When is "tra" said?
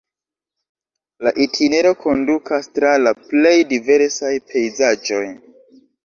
2.77-2.93